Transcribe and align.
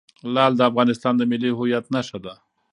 لعل 0.33 0.53
د 0.57 0.61
افغانستان 0.69 1.13
د 1.17 1.21
ملي 1.31 1.51
هویت 1.57 1.85
نښه 1.95 2.17
ده. 2.25 2.33